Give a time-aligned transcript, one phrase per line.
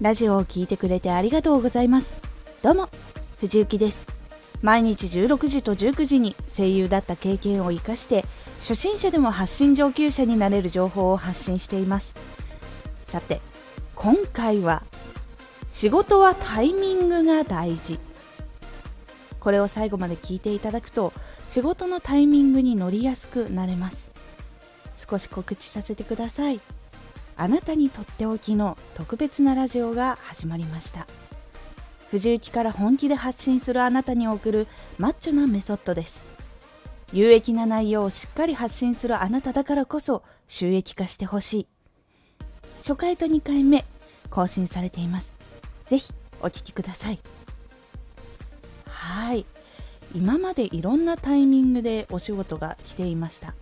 [0.00, 2.16] ラジオを聴いてくれてありがとうございます。
[2.62, 2.88] どうも
[3.38, 4.06] 藤幸です。
[4.62, 8.24] 毎日16時と19時に声優だった経験を生かして
[8.60, 12.14] 初心者でも発信上級者になれる情報を発信しています。
[13.02, 13.42] さて
[13.94, 14.84] 今回は
[15.68, 17.98] 仕事はタイミングが大事。
[19.38, 21.12] これを最後まで聞いていただくと
[21.46, 24.12] 仕事のタイミングに乗りやすくなれます。
[24.96, 26.60] 少し告知させてください。
[27.40, 31.06] あなたにとっておきの特別なラジオが始まりました。
[32.10, 34.66] 藤雪から本気で発信するあなたに送る
[34.98, 36.22] マッチョなメソッドです。
[37.14, 41.66] 有益な内容をしっかり発信するあなただからこそ収益化してほしい。
[42.80, 43.86] 初回と2回目
[44.28, 45.34] 更新されています。
[45.86, 47.20] ぜひお聴きください。
[48.84, 49.46] はい。
[50.14, 53.54] 今までいろんなタイミングでお仕事が来ていました。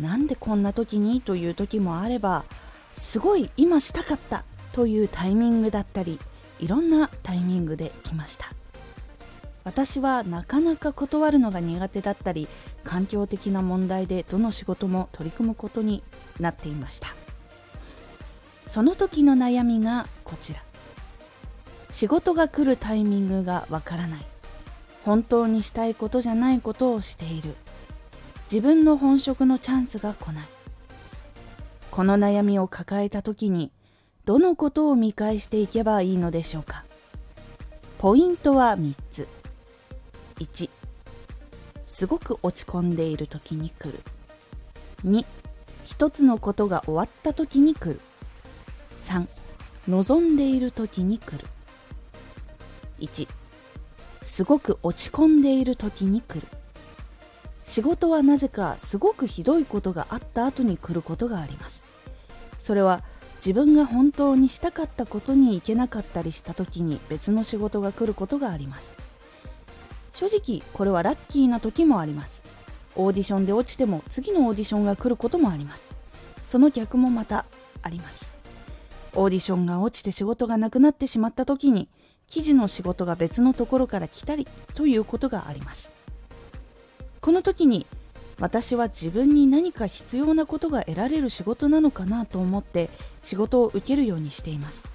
[0.00, 2.46] なんでこんな時にという時もあれば
[2.92, 6.18] すごい今したかったというタイミングだったり
[6.58, 8.52] いろんなタイミングで来ました。
[9.62, 12.48] 私はなかなか断るのが苦手だったり
[12.82, 16.02] 環境的な問題でどの仕事も取り組むことに
[16.38, 17.08] なっていました。
[18.66, 20.62] その時の悩みがこちら。
[21.90, 24.20] 仕事が来るタイミングがわからない。
[25.04, 27.56] 本当にしたいことじゃないことをしている。
[28.50, 30.48] 自分の本職のチャンスが来ない。
[31.90, 33.72] この悩みを抱えた時に
[34.24, 36.84] どのことを見返していけばいいのでしょうか？
[37.98, 39.28] ポイントは3つ。
[40.38, 40.70] 1
[41.84, 44.00] すごく落ち込んでいる時に来る。
[45.04, 45.24] 2
[45.84, 48.00] 一つのことが終わった時に来る。
[48.98, 49.26] 3
[49.88, 51.44] 望んでいる時に来る。
[53.00, 53.28] 1
[54.22, 56.46] すごく落ち込んでいる時に来る。
[57.70, 61.84] 仕事はなぜかすごくひどいことがあった後に来ることがあります。
[62.58, 63.04] それは
[63.36, 68.94] 自分が本当にしたかったことに行けなかったりした時に別の仕事が来ることがあります。
[70.12, 72.42] 正直これはラッキーな時もあります。
[72.96, 75.88] オーディションで落ちても次のオーディションが来ることもあります。
[76.42, 77.46] その逆もまた
[77.82, 78.34] あります。
[79.14, 81.88] オーディションが落ちて仕事がなくなってしまった時に
[82.26, 85.99] 記事の仕事が別のところから来たりということがあります。
[87.20, 87.86] この時に
[88.38, 92.88] 私は自分に何か必要なことが得られる仕事なのかなと思って
[93.22, 94.88] 仕事を受けるようにしています。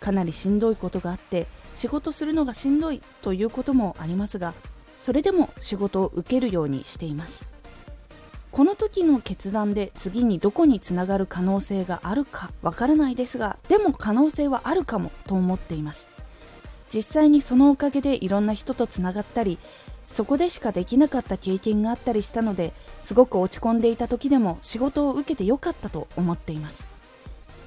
[0.00, 1.46] かなりしんどいことがあって
[1.76, 4.54] 仕事するのがしんどいということもありますが
[4.98, 7.48] それでも仕事を受けるようにしています。
[8.50, 16.08] この時の決断で次にどこにつながる可能性があるかわからないですがでも可能性はあるかもと思っています。
[16.92, 19.58] 実際にそのおかげでいろんな人とつながったり
[20.06, 26.86] そこでしかできなかった経験があったりしたのですごく落ち込んでいた時でも仕事を受けてよかったと思っています。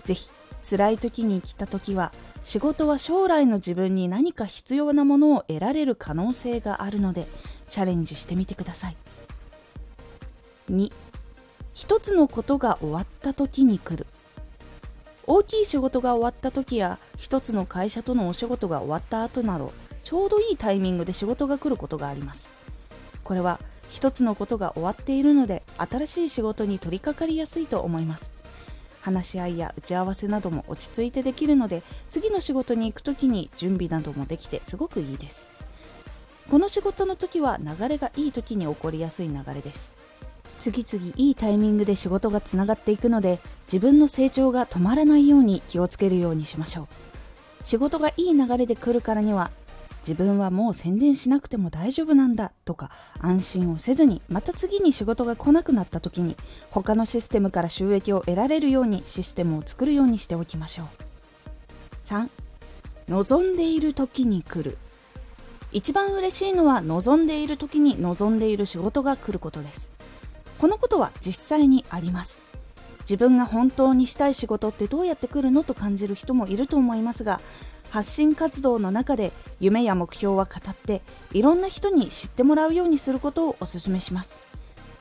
[0.03, 0.29] 是非
[0.63, 2.11] 辛い時に来た時は
[2.43, 7.27] 仕事は将来の自分に何か必要なものを得られる可能性があるので
[7.69, 8.97] チャレンジしてみてください。
[10.71, 10.91] 2
[11.73, 14.05] 一つのことが終わった時に来る。
[15.25, 19.71] 大きい仕事が終わった時や一つの会社とのお仕事が終わった後など
[20.09, 22.49] ちょうどいいタイミングで仕事が来ることがあります。
[23.23, 23.59] これは
[23.91, 28.31] 一つのことが終わっているので新しい仕事に取り掛かりやすいと思います。
[29.01, 35.45] 話し合いや打ち合わせなども落ち着いてできるので次の仕事に行く時に準備などもできてすごくいいです。
[36.49, 39.91] この仕事の時は流れがいい時に起こりやすい流れです。
[40.57, 43.37] 次々いいタイミングで仕事がつながっていくので
[43.71, 46.87] 自分の成長が止まらないように気をつけるようにしましょう。
[47.63, 49.51] 仕事がいい流れで来るからには
[50.01, 56.35] 自分はもう宣伝しなくても大丈夫なんだとか安心をせずにまた次に仕事が来なくなった時に
[56.71, 60.87] 他のシステムから収益を得られるようにシステムを作るようにしておきましょう。
[62.03, 62.29] 3
[63.09, 64.77] 望んでいる時に来る。
[65.71, 69.91] 一番嬉しいのは望んでいる時に望んでいる仕事が来ることです。
[70.57, 72.41] このことは実際にあります。
[73.01, 77.41] 自分が本当にしたい仕事ってどうやって来るのと感じる人もいると思いますが
[77.89, 81.01] 発信活動の中で夢や目標は語って
[81.33, 84.39] いろんな人に知ってもらうようにすることをお勧めします。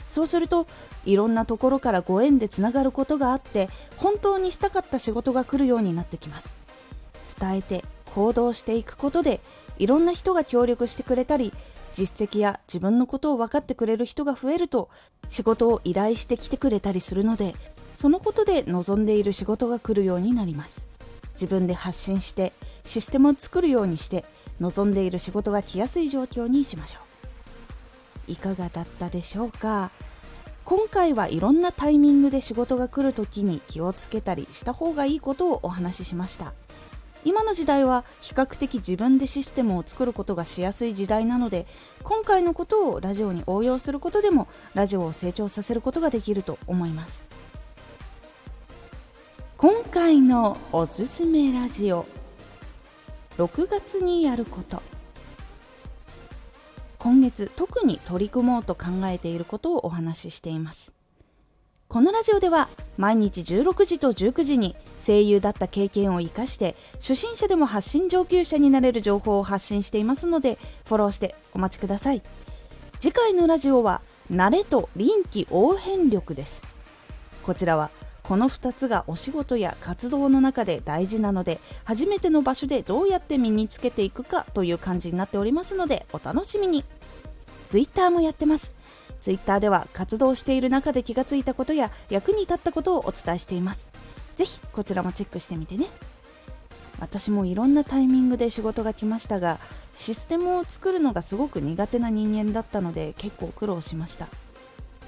[0.06, 0.66] そうすると
[1.04, 3.68] いろんなところからご縁でつながることがあって
[3.98, 6.56] 本当にしたかった仕事が来るようになってきます。
[7.38, 9.40] 伝えて行動していくことで
[9.78, 11.52] いろんな人が協力してくれたり
[11.92, 14.88] 実績や自分のことを分かってくれる人が増えると
[15.28, 17.54] 仕事を依頼してきてくれたりするので
[17.92, 20.87] そのことで望んでいる仕事が来るようになります。
[21.38, 22.52] 自分で発信して
[22.84, 24.24] システムを作るようにして
[24.58, 26.98] 望んでいる仕事が来やすい状況にしましょ
[28.28, 28.32] う。
[28.32, 29.90] いかがだったでしょうか？
[30.64, 36.52] 今回はいろんなタイミングで仕事が来る時に気をつけたりした方がいいことをお話ししました。
[37.24, 41.66] 今の時代は比較的自分でシステムを作ることがしやすい時代なので
[42.02, 47.27] 今回のことをラジオに応用することでもラジオを成長させることができると思います。
[49.60, 52.06] 今回のおすすめラジオ。
[53.38, 54.80] 6月にやること。
[56.96, 60.92] 今月特に取り組もうと考えていることをお話ししています。
[61.88, 62.68] このラジオでは
[62.98, 72.22] 毎日16時と19時に声優だった経験を生かして初心者でも発信上級者になれる情報を発信していますのでフォローしてお待ちください。
[73.00, 76.62] 次回のラジオは慣れと臨機応変力です。
[77.42, 77.90] こちらは
[78.28, 86.84] この2つがお仕事や活動の中で大事なので初めての場所でどうやって身につけていくかという感じになっておりますのでお楽しみに
[87.66, 88.74] Twitter もやってます
[89.20, 93.88] ツイッターでは活動している中で気がついたことや役に立ったことをお伝えしています。
[94.36, 95.86] ぜひこちらもチェックしてみてね。
[97.00, 99.58] 私もいろんなタイミングで仕事が来ましたが、
[99.94, 104.28] システムを作るのがすごく苦手な人間だったので結構苦労しました。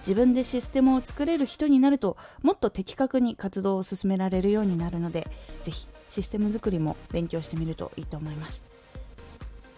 [0.01, 5.27] 自分でシステムを作れる人になるともっと的確に活動を進められるようになるので
[5.63, 8.63] ぜひシステム作りも勉強してみるといいと思います。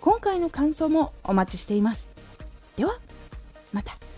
[0.00, 2.10] 今回の感想もお待ちしています。
[2.76, 2.98] では
[3.72, 4.11] また。